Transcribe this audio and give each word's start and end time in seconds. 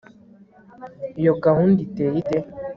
iyo 1.19 1.33
gahunda 1.43 1.79
iteye 1.87 2.15
ite 2.21 2.37